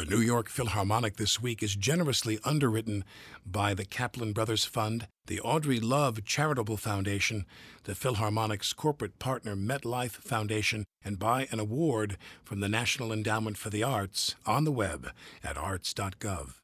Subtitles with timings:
[0.00, 3.04] The New York Philharmonic this week is generously underwritten
[3.44, 7.44] by the Kaplan Brothers Fund, the Audrey Love Charitable Foundation,
[7.84, 13.68] the Philharmonic's corporate partner MetLife Foundation, and by an award from the National Endowment for
[13.68, 15.10] the Arts on the web
[15.44, 16.54] at arts.gov.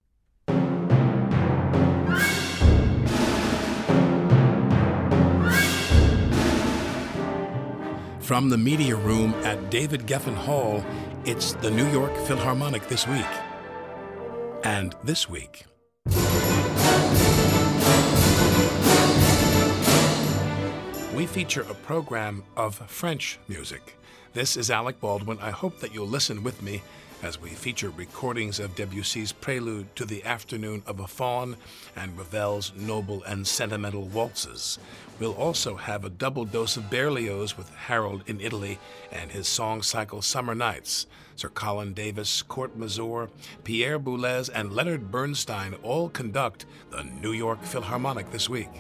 [8.27, 10.85] From the media room at David Geffen Hall
[11.27, 13.27] it's the New York Philharmonic this week.
[14.63, 15.65] And this week.
[21.17, 23.99] We feature a program of French music.
[24.35, 25.39] This is Alec Baldwin.
[25.41, 26.81] I hope that you'll listen with me
[27.23, 31.57] as we feature recordings of Debussy's prelude to the Afternoon of a Faun
[31.95, 34.79] and Ravel's Noble and Sentimental Waltzes.
[35.19, 38.79] We'll also have a double dose of Berlioz with Harold in Italy
[39.11, 41.07] and his song cycle Summer Nights.
[41.37, 43.29] Sir Colin Davis, Kurt Masur,
[43.65, 48.71] Pierre Boulez, and Leonard Bernstein all conduct the New York Philharmonic this week.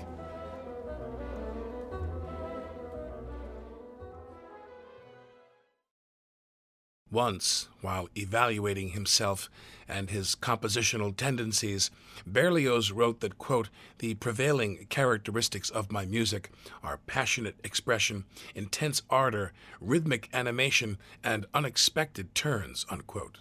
[7.10, 9.48] Once, while evaluating himself
[9.86, 11.88] and his compositional tendencies,
[12.26, 13.68] Berlioz wrote that, quote,
[13.98, 16.50] the prevailing characteristics of my music
[16.82, 18.24] are passionate expression,
[18.56, 23.38] intense ardor, rhythmic animation, and unexpected turns, unquote.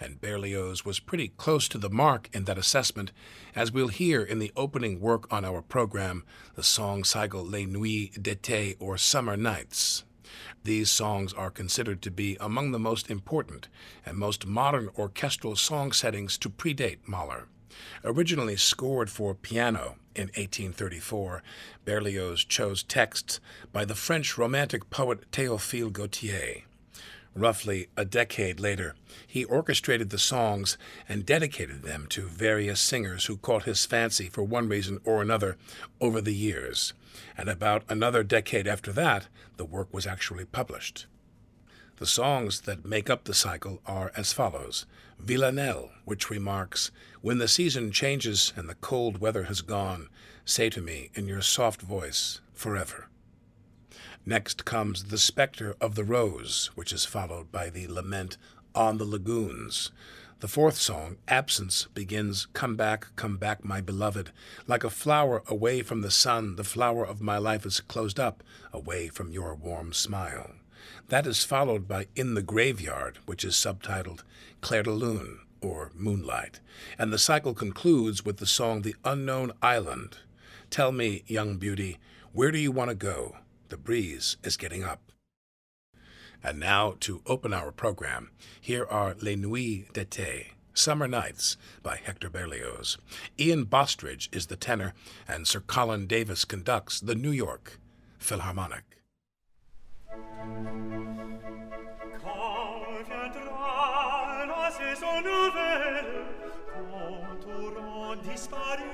[0.00, 3.12] And Berlioz was pretty close to the mark in that assessment,
[3.54, 6.24] as we'll hear in the opening work on our program,
[6.54, 10.04] the song cycle Les Nuits d'été or Summer Nights.
[10.64, 13.68] These songs are considered to be among the most important
[14.06, 17.48] and most modern orchestral song settings to predate Mahler.
[18.04, 21.42] Originally scored for piano in 1834,
[21.84, 23.40] Berlioz chose texts
[23.72, 26.62] by the French Romantic poet Théophile Gautier.
[27.34, 28.94] Roughly a decade later,
[29.26, 30.76] he orchestrated the songs
[31.08, 35.56] and dedicated them to various singers who caught his fancy for one reason or another
[35.98, 36.92] over the years.
[37.36, 41.06] And about another decade after that, the work was actually published.
[41.96, 44.86] The songs that make up the cycle are as follows
[45.18, 46.90] Villanelle, which remarks,
[47.20, 50.08] When the season changes and the cold weather has gone,
[50.44, 53.08] say to me in your soft voice, forever.
[54.26, 58.36] Next comes The Spectre of the Rose, which is followed by the lament
[58.74, 59.90] On the Lagoons.
[60.42, 64.32] The fourth song, Absence, begins Come back, come back, my beloved.
[64.66, 68.42] Like a flower away from the sun, the flower of my life is closed up,
[68.72, 70.50] away from your warm smile.
[71.10, 74.24] That is followed by In the Graveyard, which is subtitled
[74.60, 76.58] Clair de Lune, or Moonlight.
[76.98, 80.16] And the cycle concludes with the song The Unknown Island.
[80.70, 82.00] Tell me, young beauty,
[82.32, 83.36] where do you want to go?
[83.68, 85.11] The breeze is getting up.
[86.42, 88.30] And now, to open our program,
[88.60, 92.98] here are Les Nuits d'été, Summer Nights by Hector Berlioz.
[93.38, 94.92] Ian Bostridge is the tenor,
[95.28, 97.78] and Sir Colin Davis conducts the New York
[98.18, 98.84] Philharmonic.
[108.74, 108.91] nous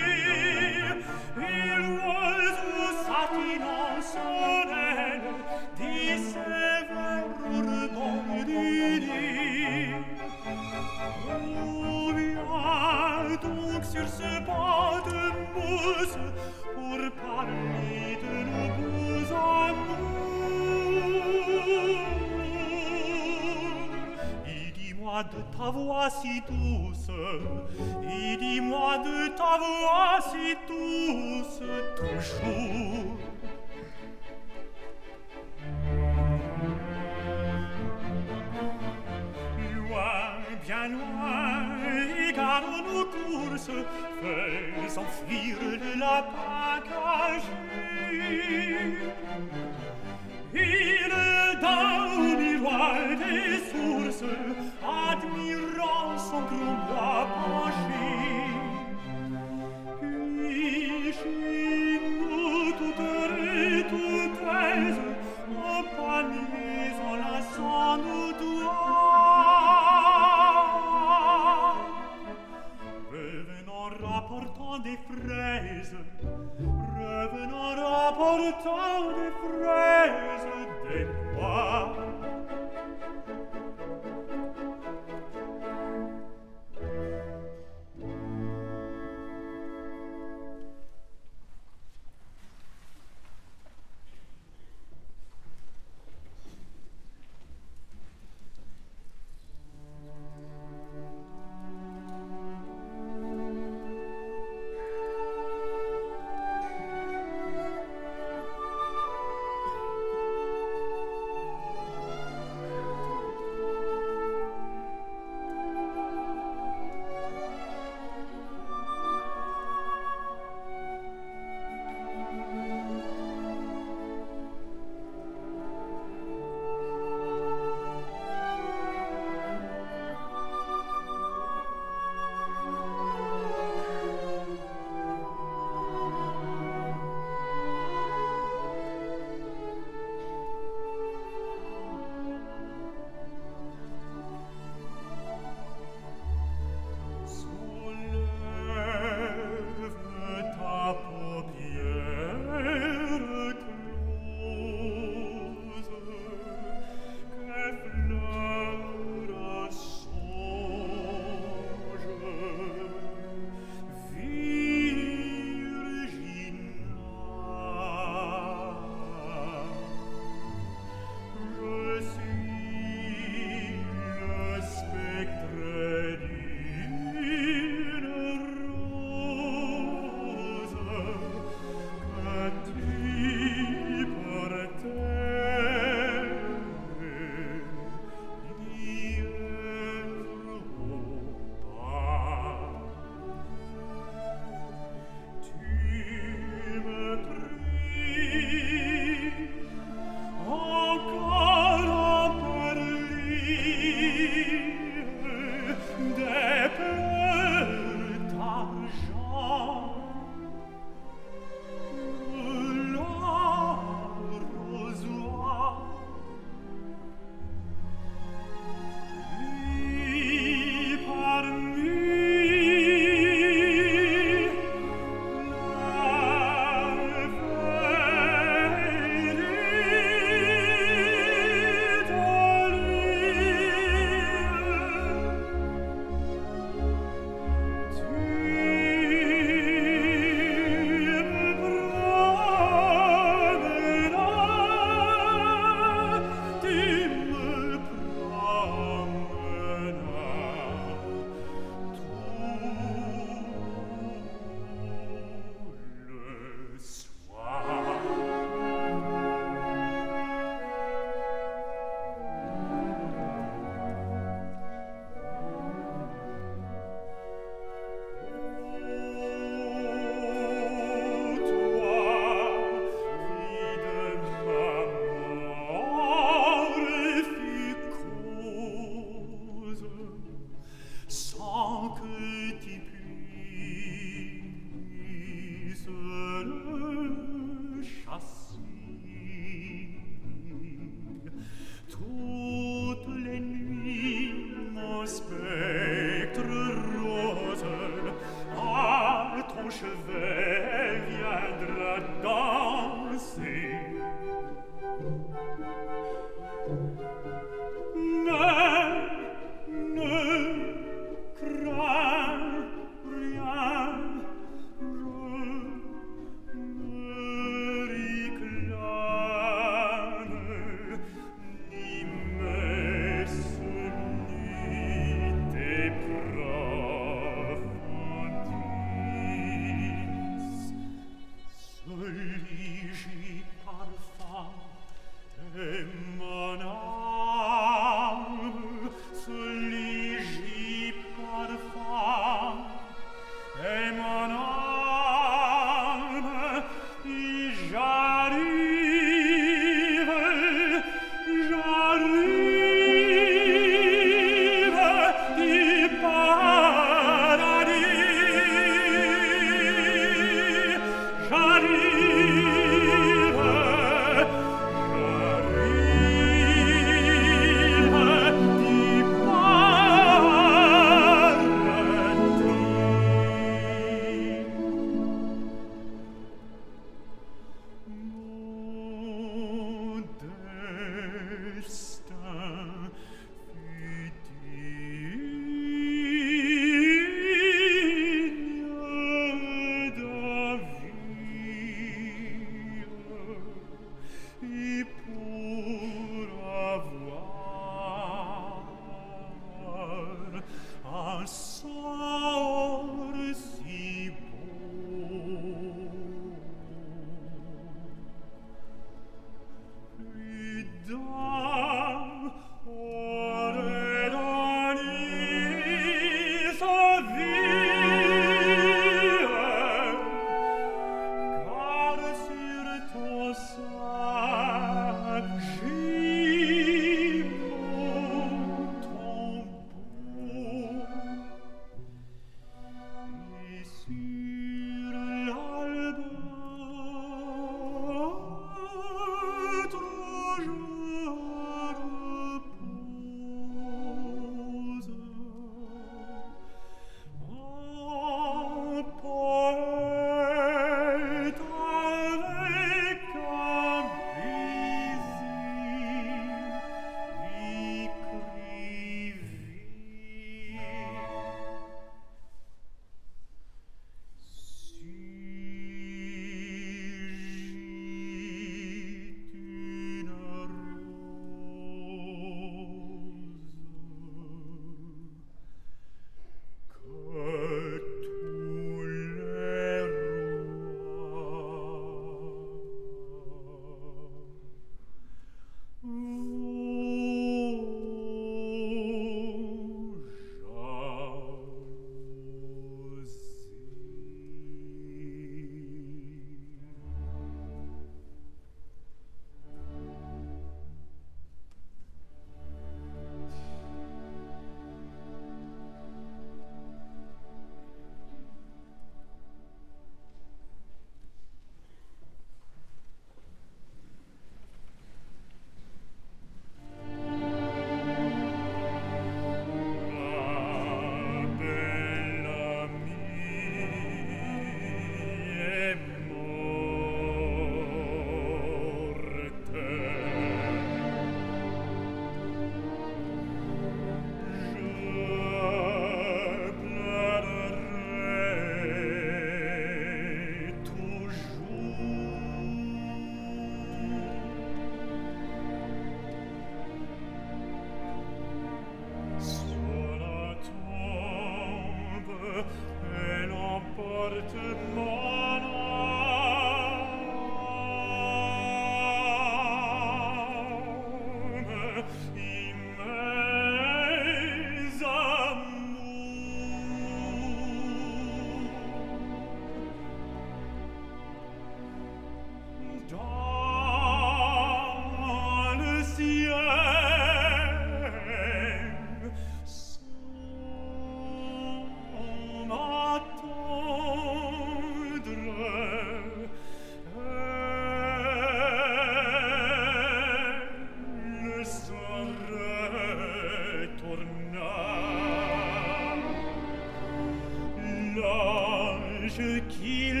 [599.15, 600.00] Sans amour,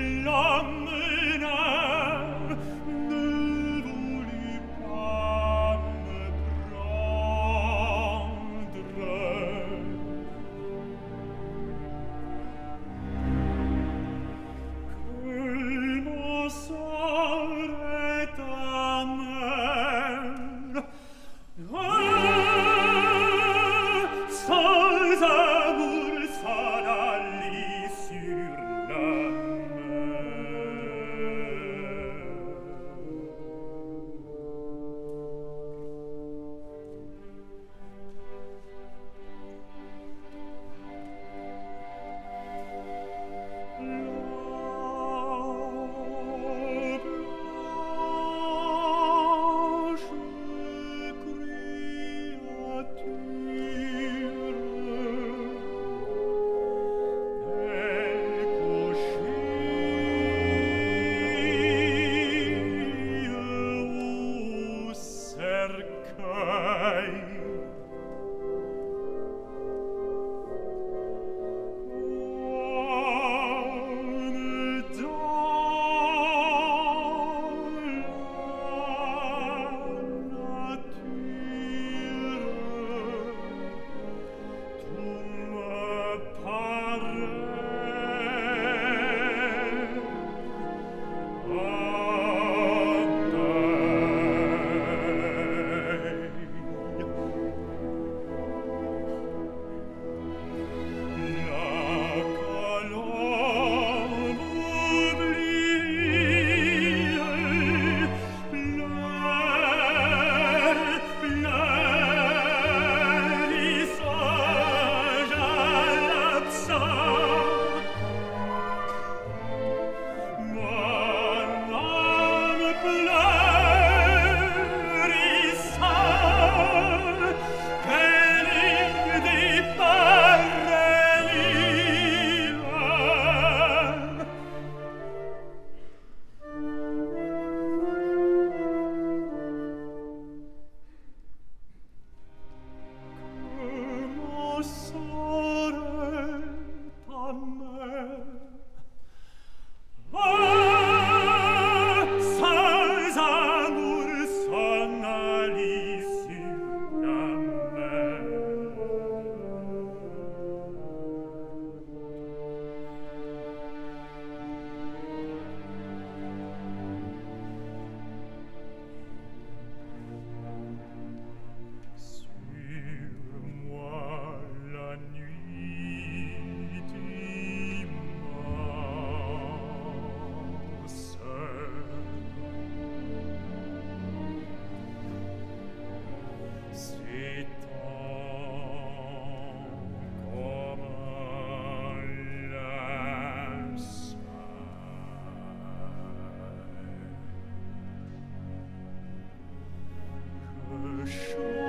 [201.11, 201.60] sure.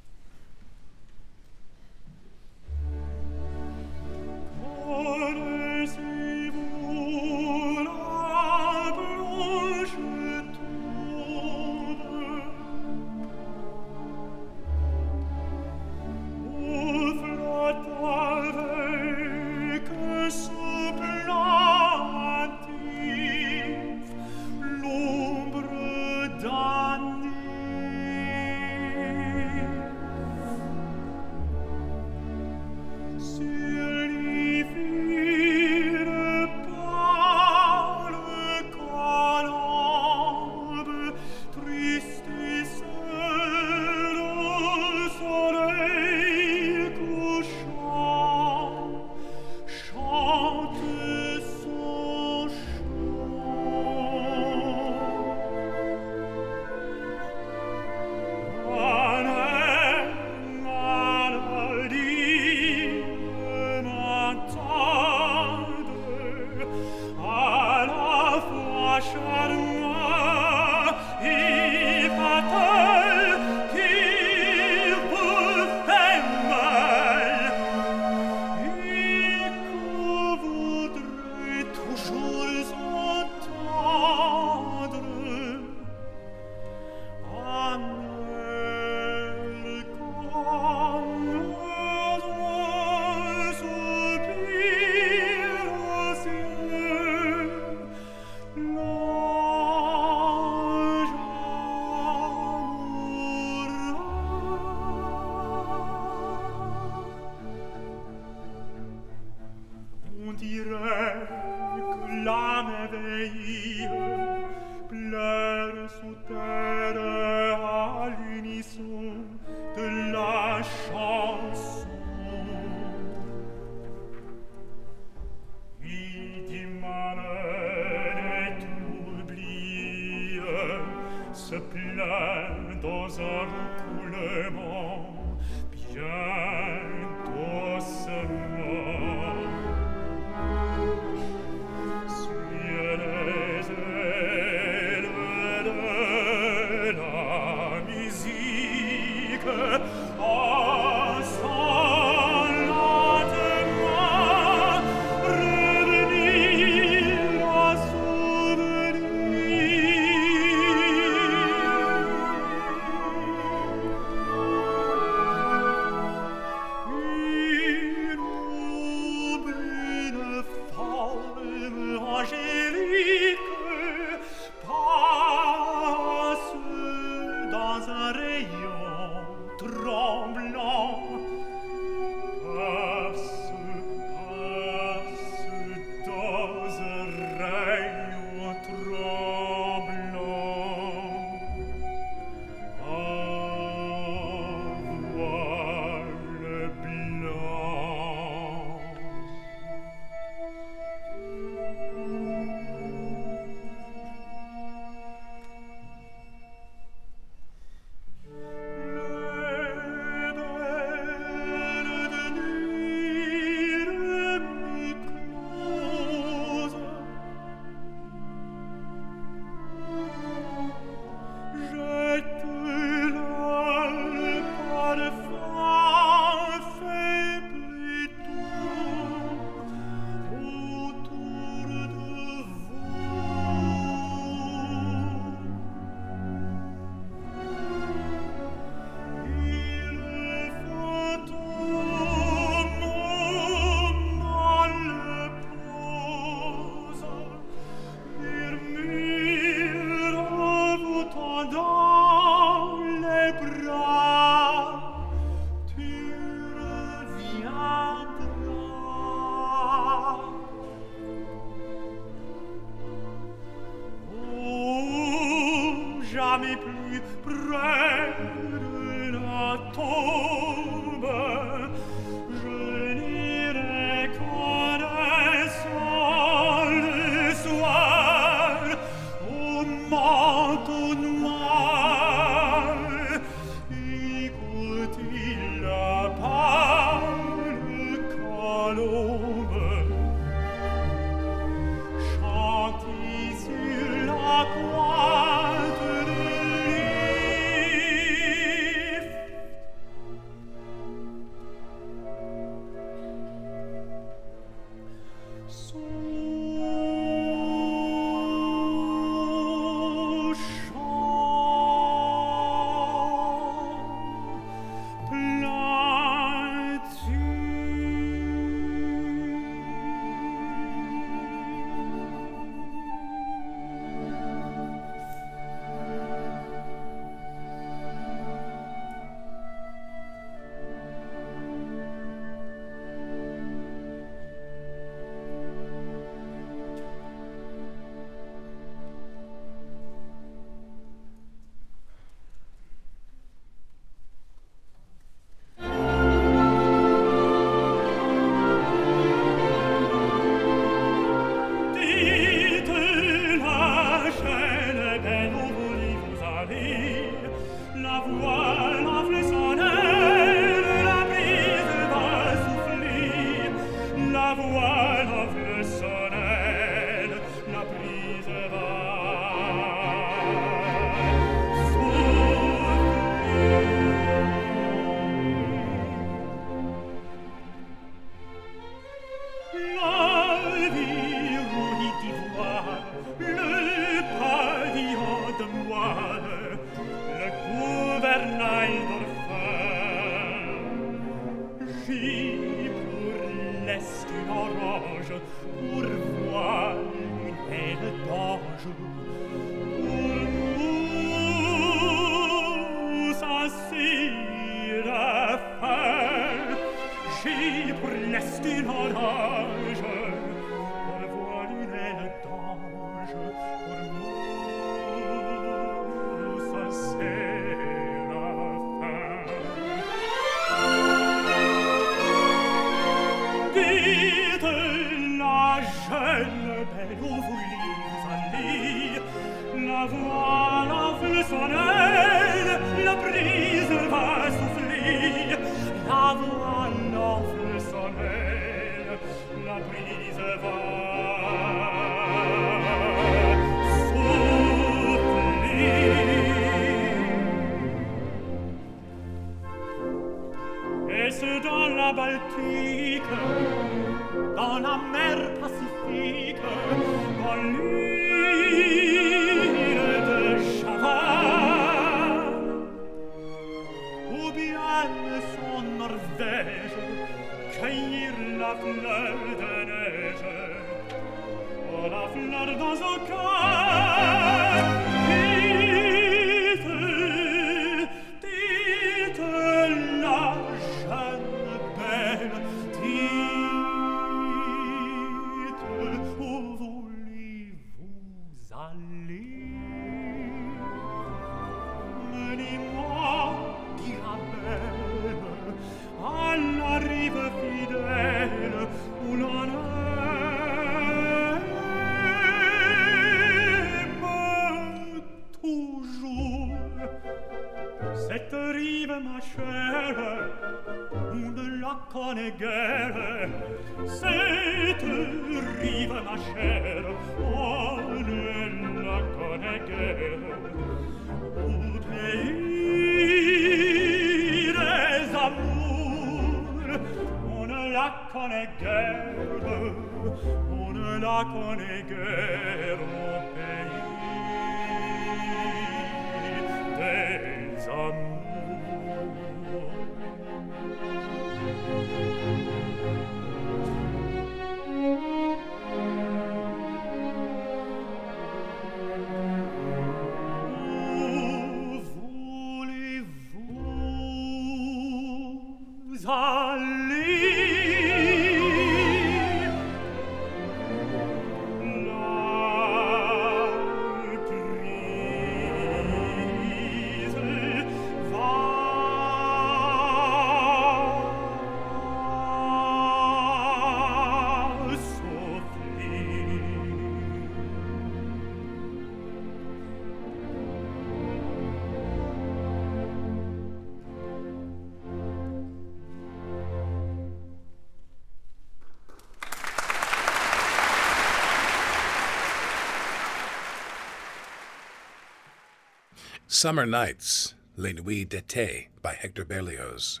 [596.40, 600.00] Summer Nights, Les Nuits d'été by Hector Berlioz.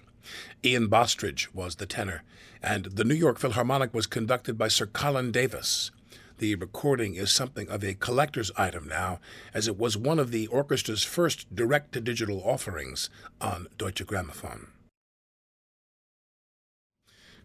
[0.64, 2.22] Ian Bostridge was the tenor,
[2.62, 5.90] and the New York Philharmonic was conducted by Sir Colin Davis.
[6.38, 9.20] The recording is something of a collector's item now,
[9.52, 14.68] as it was one of the orchestra's first direct to digital offerings on Deutsche Grammophon.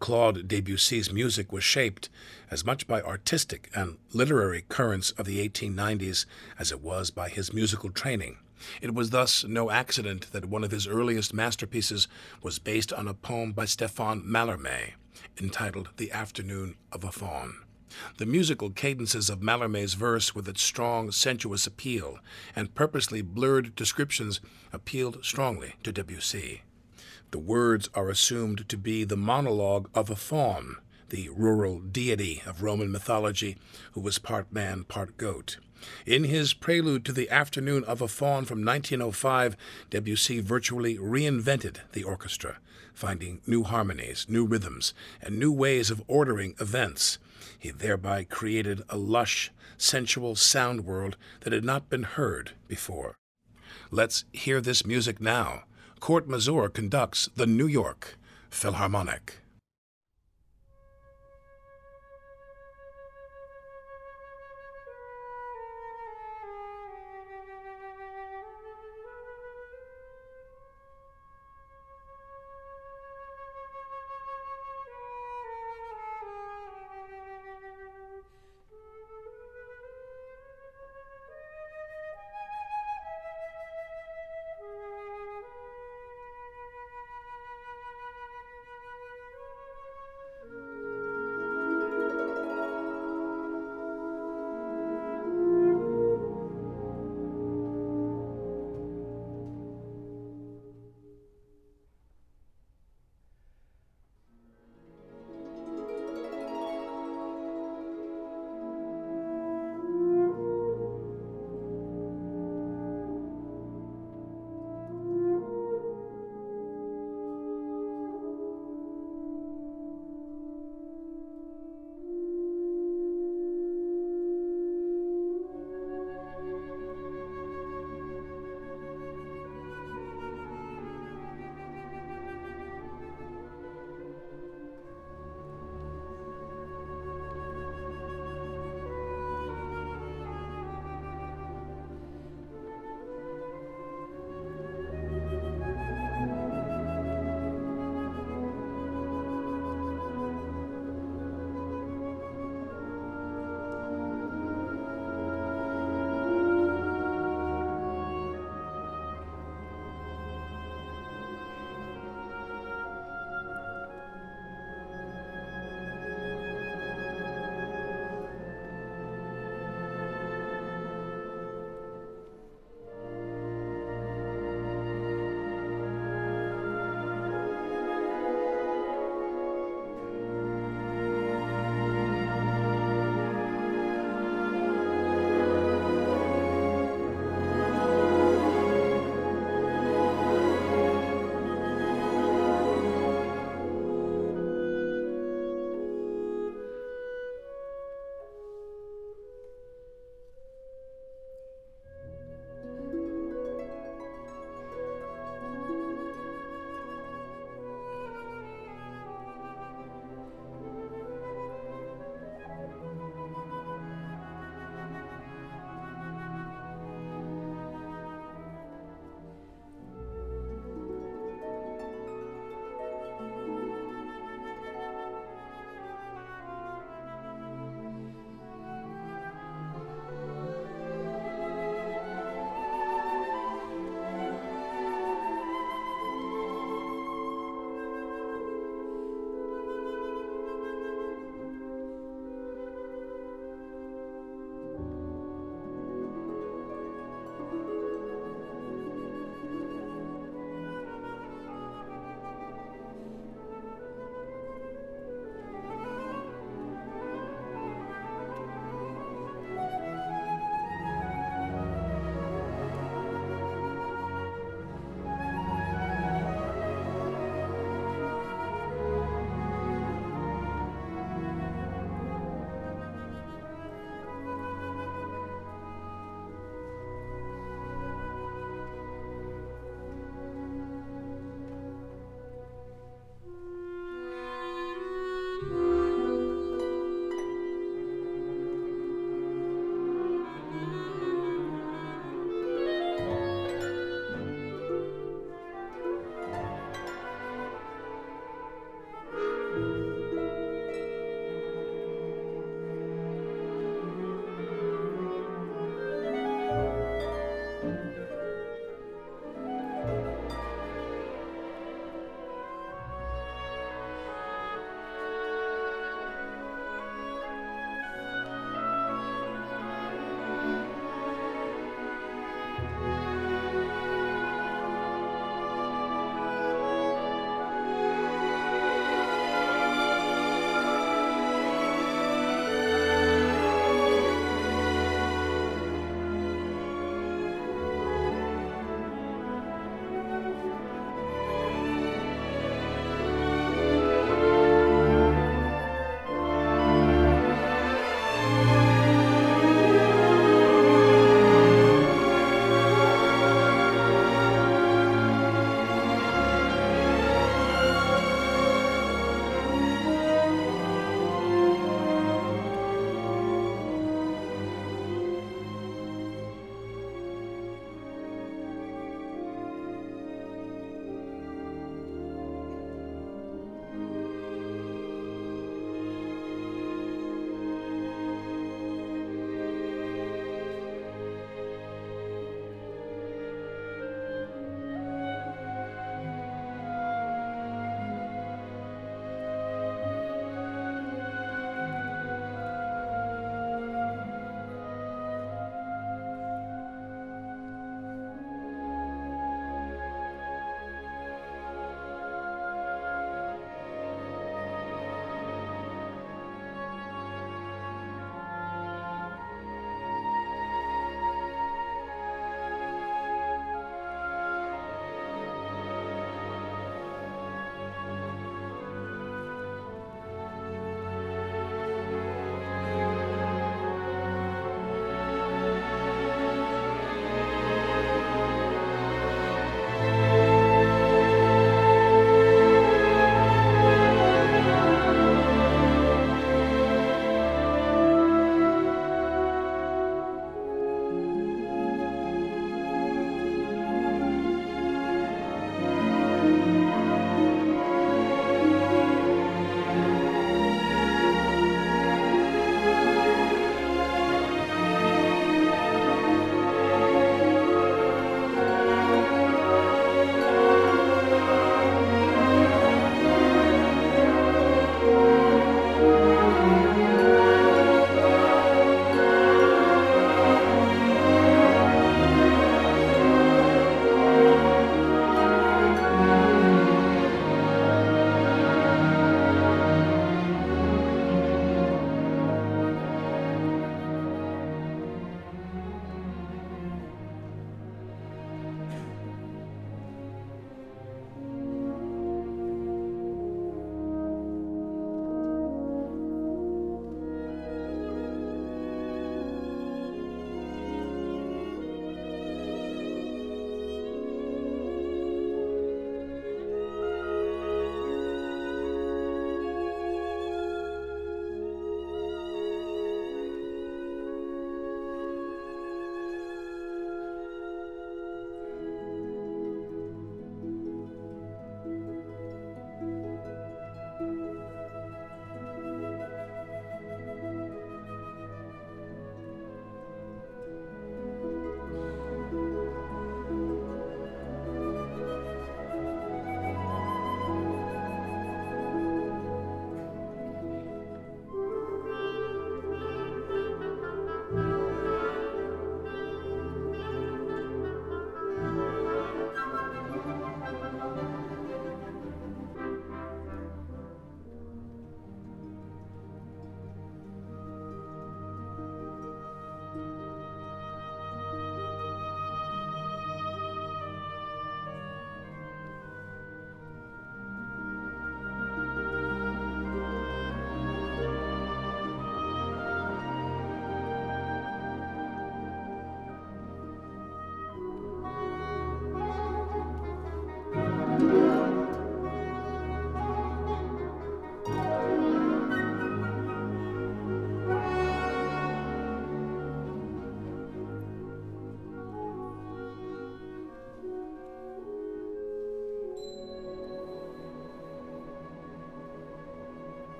[0.00, 2.10] Claude Debussy's music was shaped
[2.50, 6.26] as much by artistic and literary currents of the 1890s
[6.58, 8.36] as it was by his musical training.
[8.80, 12.08] It was thus no accident that one of his earliest masterpieces
[12.42, 14.92] was based on a poem by Stéphane Mallarmé
[15.40, 17.56] entitled The Afternoon of a Faun.
[18.18, 22.18] The musical cadences of Mallarmé's verse, with its strong, sensuous appeal
[22.56, 24.40] and purposely blurred descriptions,
[24.72, 26.62] appealed strongly to Debussy.
[27.32, 30.76] The words are assumed to be the monologue of a faun,
[31.10, 33.56] the rural deity of Roman mythology
[33.92, 35.58] who was part man, part goat.
[36.06, 39.56] In his prelude to the Afternoon of a Faun from 1905,
[39.90, 42.58] Debussy virtually reinvented the orchestra,
[42.94, 47.18] finding new harmonies, new rhythms, and new ways of ordering events.
[47.58, 53.14] He thereby created a lush, sensual sound world that had not been heard before.
[53.90, 55.64] Let's hear this music now.
[56.00, 58.18] Kurt Masur conducts the New York
[58.50, 59.41] Philharmonic.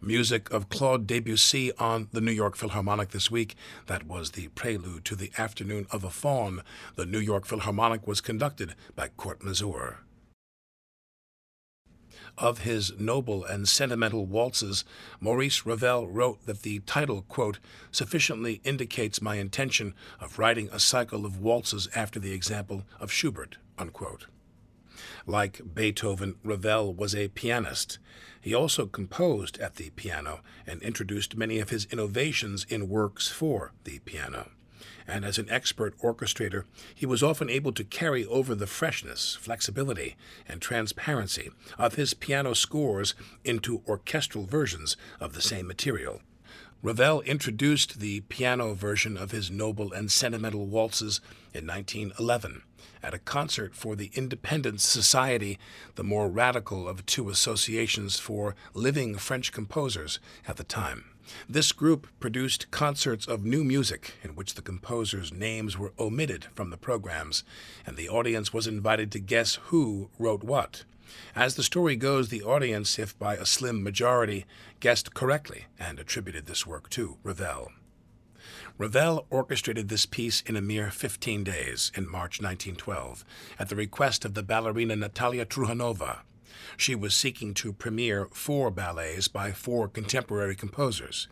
[0.00, 3.54] Music of Claude Debussy on the New York Philharmonic this week.
[3.86, 6.62] That was the prelude to the Afternoon of a Faun.
[6.96, 9.98] The New York Philharmonic was conducted by Kurt Masur.
[12.38, 14.84] Of his noble and sentimental waltzes,
[15.20, 17.58] Maurice Ravel wrote that the title, quote,
[17.90, 23.56] sufficiently indicates my intention of writing a cycle of waltzes after the example of Schubert,
[23.78, 24.26] unquote.
[25.26, 27.98] Like Beethoven, Ravel was a pianist.
[28.40, 33.72] He also composed at the piano and introduced many of his innovations in works for
[33.84, 34.50] the piano.
[35.06, 40.16] And as an expert orchestrator, he was often able to carry over the freshness, flexibility,
[40.48, 46.22] and transparency of his piano scores into orchestral versions of the same material.
[46.82, 51.20] Ravel introduced the piano version of his noble and sentimental waltzes
[51.54, 52.62] in 1911
[53.02, 55.58] at a concert for the Independence Society,
[55.94, 61.04] the more radical of two associations for living French composers at the time.
[61.48, 66.70] This group produced concerts of new music in which the composers' names were omitted from
[66.70, 67.42] the programs,
[67.84, 70.84] and the audience was invited to guess who wrote what.
[71.34, 74.44] As the story goes, the audience, if by a slim majority,
[74.80, 77.72] guessed correctly and attributed this work to Ravel.
[78.78, 83.24] Ravel orchestrated this piece in a mere 15 days in March 1912
[83.58, 86.18] at the request of the ballerina Natalia Truhanova.
[86.76, 91.26] She was seeking to premiere four ballets by four contemporary composers.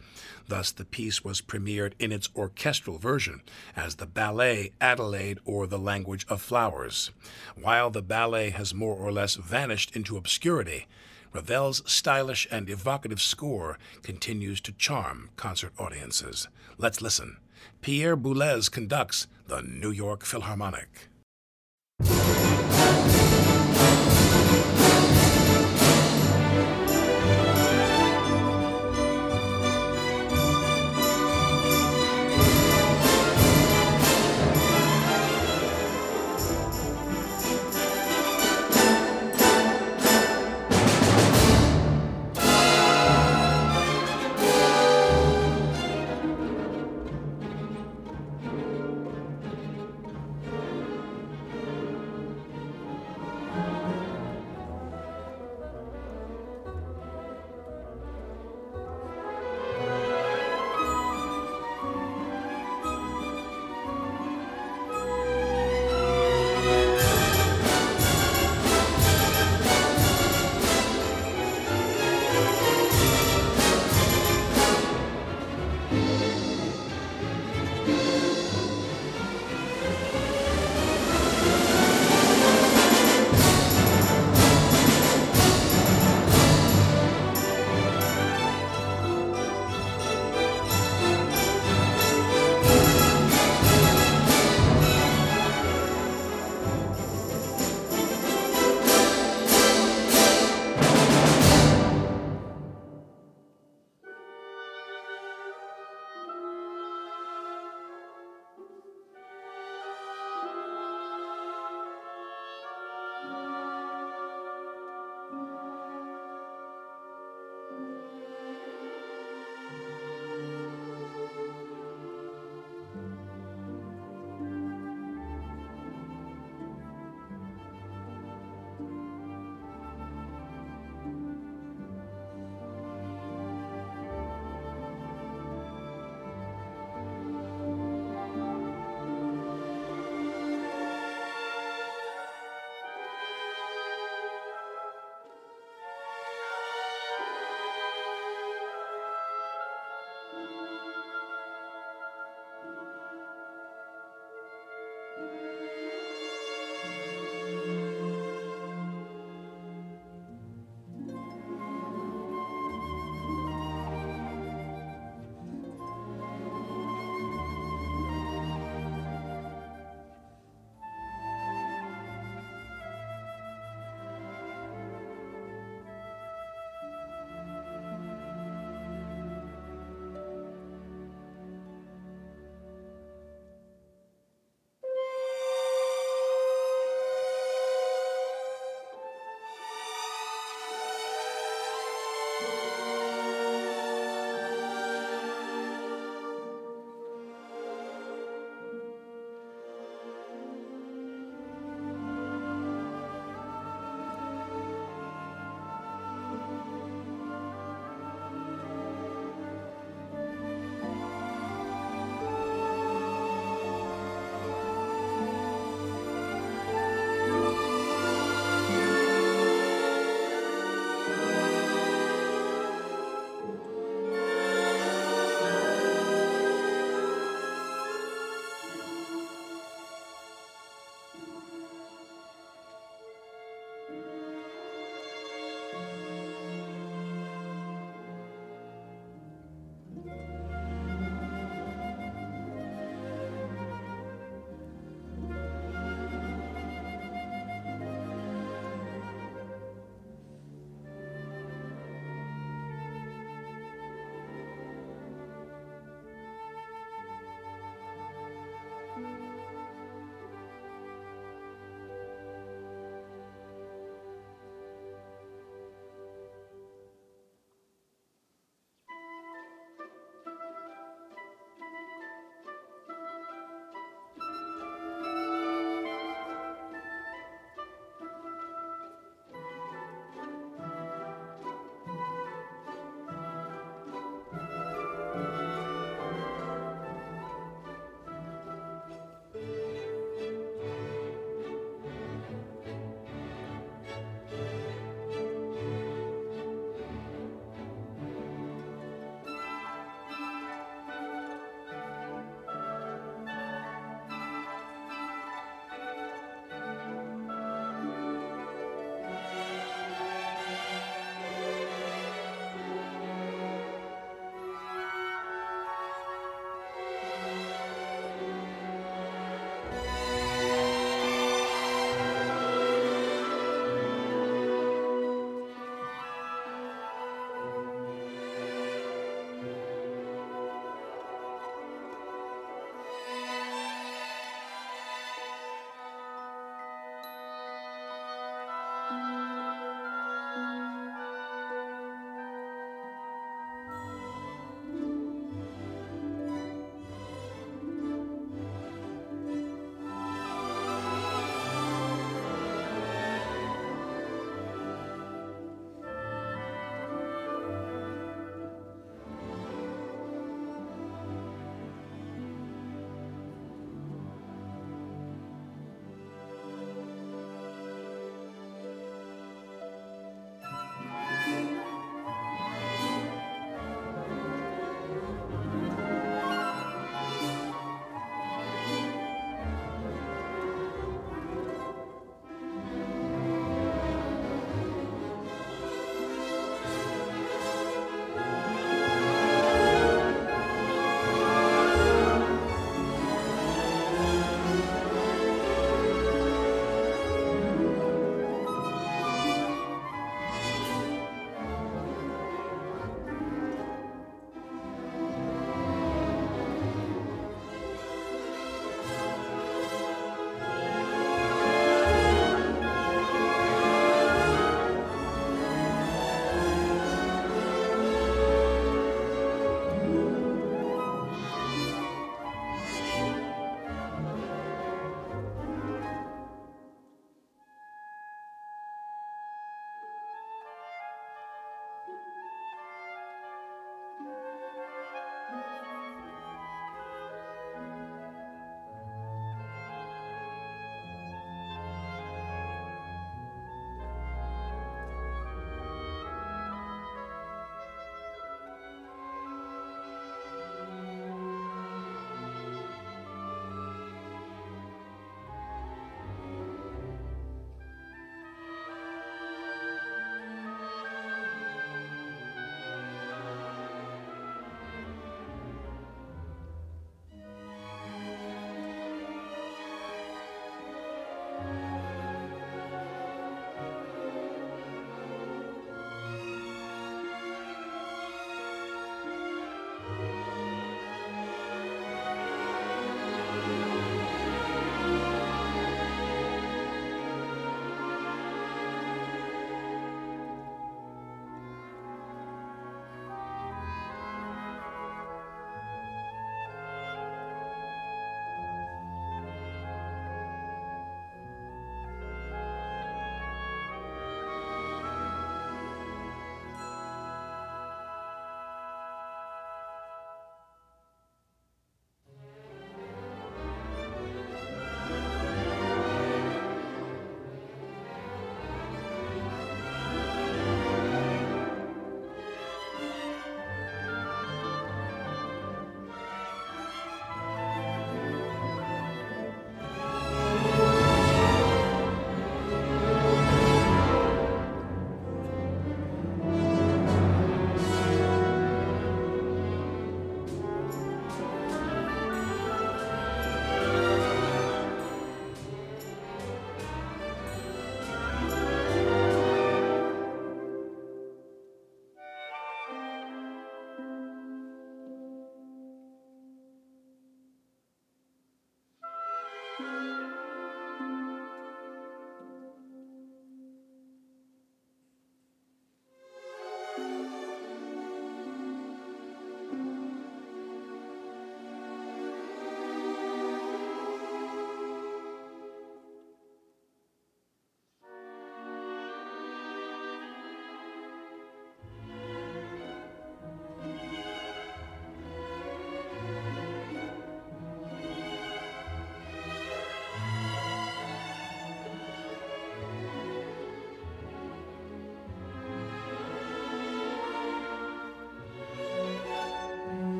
[0.49, 3.43] Thus, the piece was premiered in its orchestral version
[3.77, 7.11] as the Ballet Adelaide or The Language of Flowers.
[7.61, 10.87] While the ballet has more or less vanished into obscurity,
[11.35, 16.49] Ravel's stylish and evocative score continues to charm concert audiences.
[16.77, 17.37] Let's listen.
[17.83, 21.09] Pierre Boulez conducts the New York Philharmonic.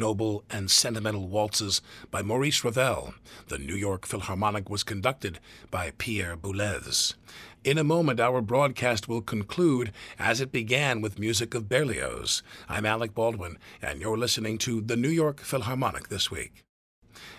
[0.00, 3.14] Noble and sentimental waltzes by Maurice Ravel.
[3.48, 5.38] The New York Philharmonic was conducted
[5.70, 7.14] by Pierre Boulez.
[7.62, 12.42] In a moment, our broadcast will conclude as it began with music of Berlioz.
[12.68, 16.64] I'm Alec Baldwin, and you're listening to the New York Philharmonic this week.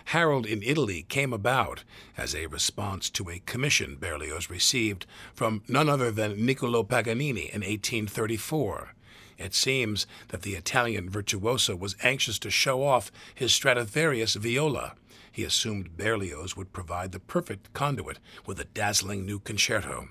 [0.06, 1.84] Harold in Italy came about
[2.16, 7.62] as a response to a commission Berlioz received from none other than Niccolo Paganini in
[7.62, 8.94] 1834.
[9.42, 14.94] It seems that the Italian virtuoso was anxious to show off his Stradivarius viola.
[15.32, 20.10] He assumed Berlioz would provide the perfect conduit with a dazzling new concerto.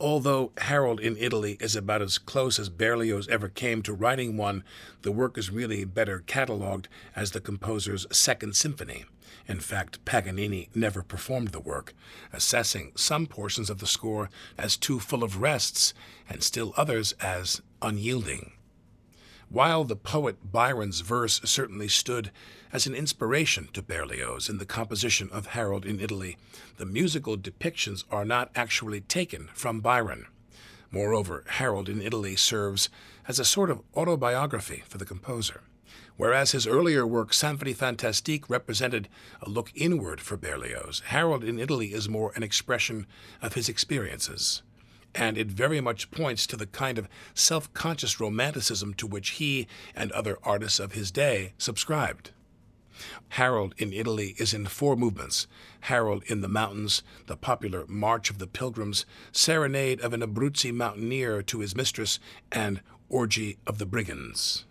[0.00, 4.64] Although Harold in Italy is about as close as Berlioz ever came to writing one,
[5.02, 9.04] the work is really better catalogued as the composer's Second Symphony.
[9.46, 11.94] In fact, Paganini never performed the work,
[12.32, 15.94] assessing some portions of the score as too full of rests
[16.28, 18.53] and still others as unyielding.
[19.48, 22.30] While the poet Byron's verse certainly stood
[22.72, 26.36] as an inspiration to Berlioz in the composition of Harold in Italy,
[26.76, 30.26] the musical depictions are not actually taken from Byron.
[30.90, 32.88] Moreover, Harold in Italy serves
[33.28, 35.62] as a sort of autobiography for the composer.
[36.16, 39.08] Whereas his earlier work, Symphonie Fantastique, represented
[39.42, 43.06] a look inward for Berlioz, Harold in Italy is more an expression
[43.42, 44.62] of his experiences
[45.14, 49.66] and it very much points to the kind of self conscious romanticism to which he
[49.94, 52.30] and other artists of his day subscribed.
[53.30, 55.46] Harold in Italy is in four movements
[55.80, 61.42] Harold in the Mountains, the popular March of the Pilgrims, Serenade of an Abruzzi Mountaineer
[61.42, 62.18] to his Mistress,
[62.52, 64.64] and Orgy of the Brigands.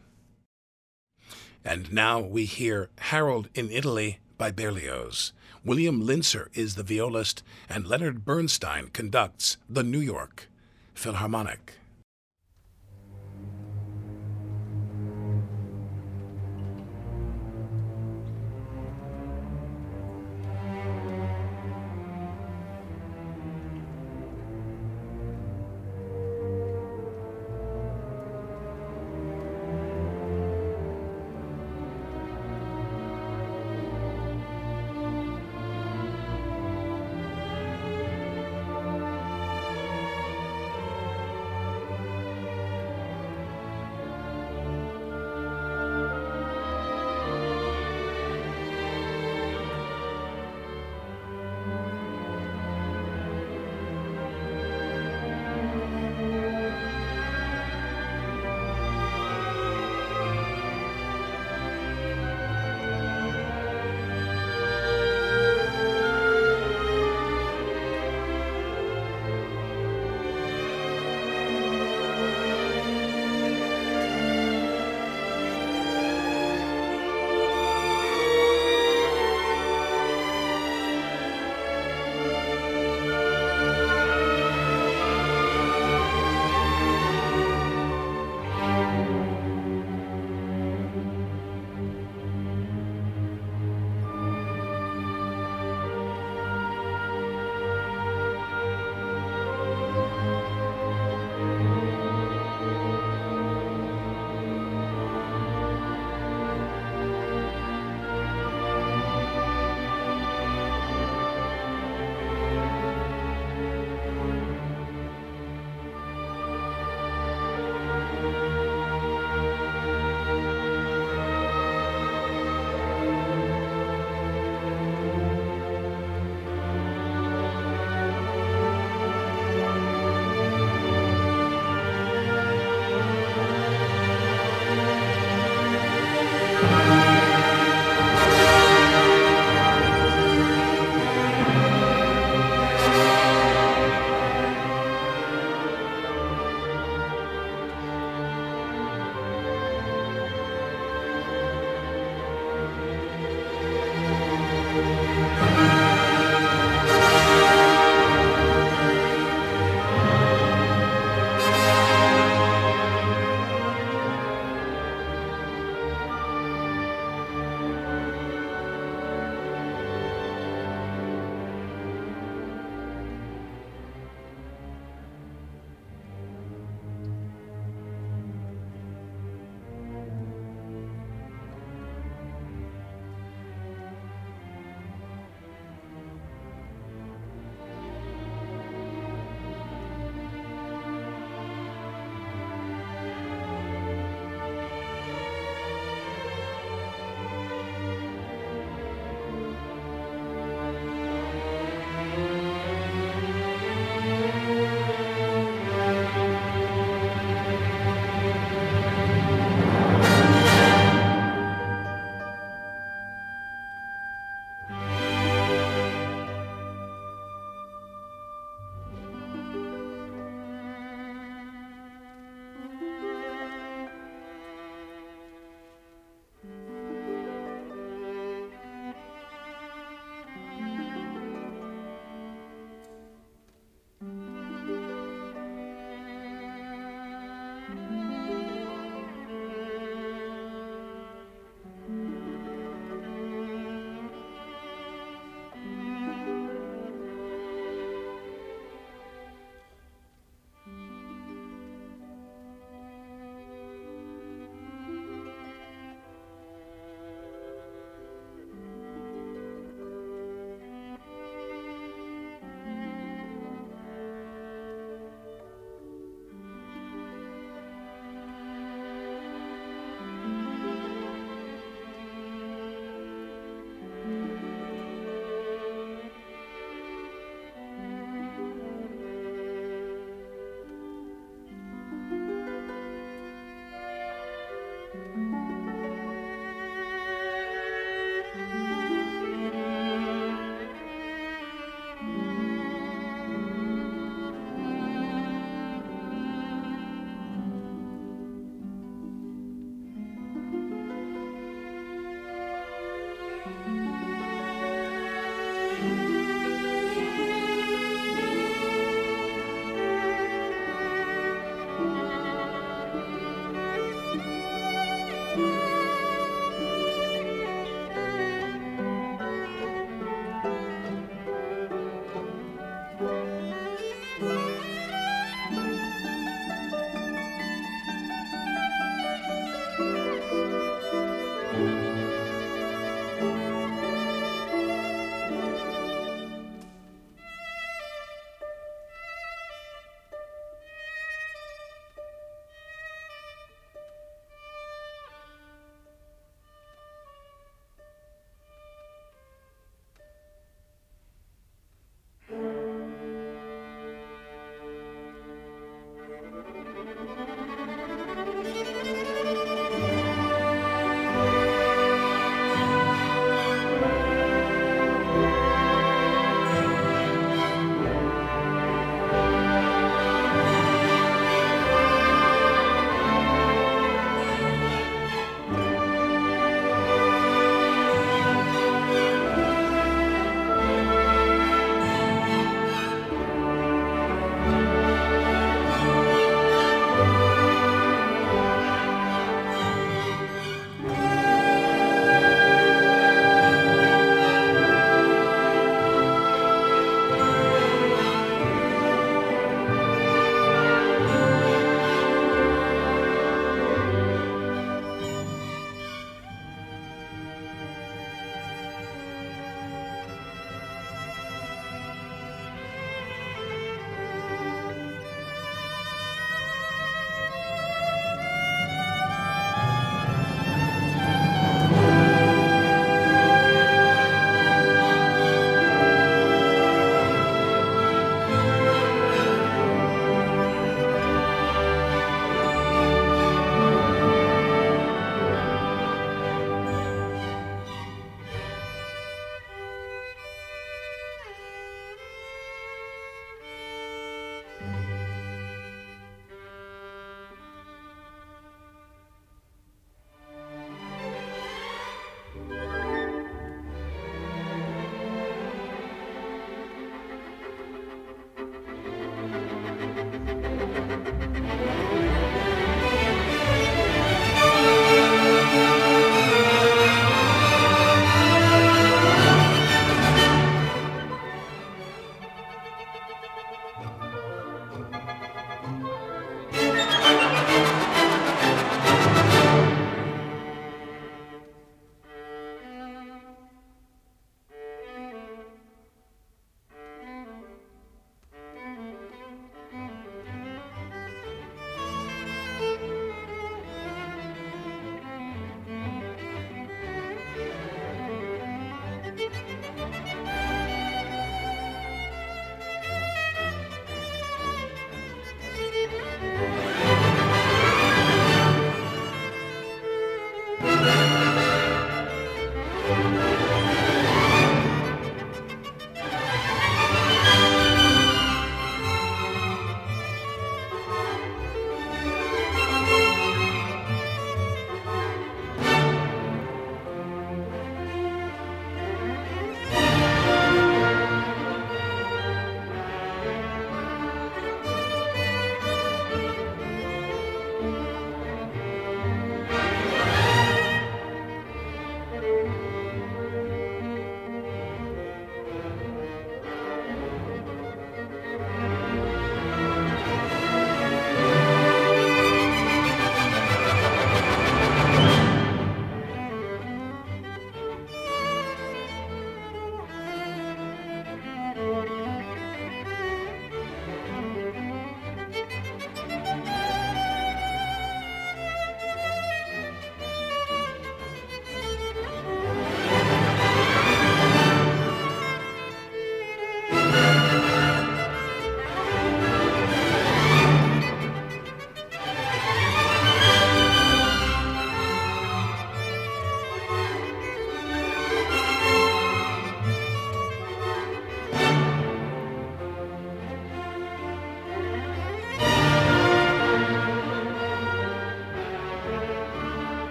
[1.64, 5.34] And now we hear Harold in Italy by Berlioz.
[5.66, 10.50] William Lincer is the violist, and Leonard Bernstein conducts the New York
[10.94, 11.76] Philharmonic.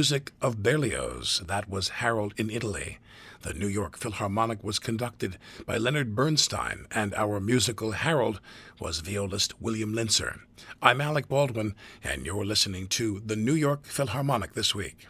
[0.00, 1.42] Music of Berlioz.
[1.46, 2.96] That was Harold in Italy.
[3.42, 5.36] The New York Philharmonic was conducted
[5.66, 8.40] by Leonard Bernstein, and our musical Harold
[8.78, 10.40] was violist William Lincer.
[10.80, 15.06] I'm Alec Baldwin, and you're listening to the New York Philharmonic this week.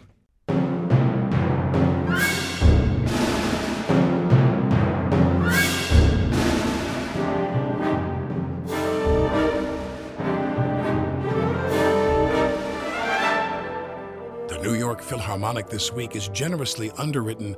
[14.91, 17.55] York Philharmonic this week is generously underwritten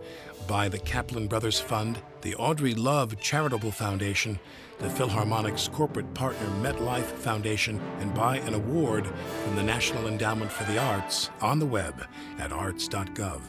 [0.46, 4.38] by the Kaplan Brothers Fund, the Audrey Love Charitable Foundation,
[4.80, 9.06] the Philharmonic's corporate partner MetLife Foundation, and by an award
[9.44, 12.04] from the National Endowment for the Arts on the web
[12.38, 13.40] at arts.gov.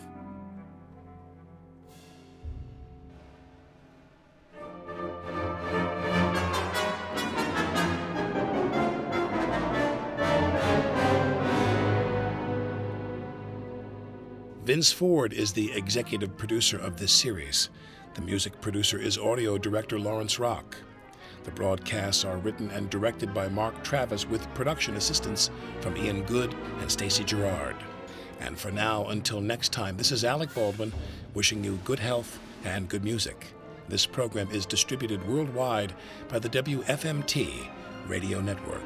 [14.63, 17.69] Vince Ford is the executive producer of this series.
[18.13, 20.77] The music producer is audio director Lawrence Rock.
[21.43, 25.49] The broadcasts are written and directed by Mark Travis with production assistance
[25.81, 27.75] from Ian Good and Stacy Gerard.
[28.39, 30.93] And for now, until next time, this is Alec Baldwin
[31.33, 33.47] wishing you good health and good music.
[33.89, 35.93] This program is distributed worldwide
[36.29, 37.67] by the WFMT
[38.07, 38.83] Radio Network.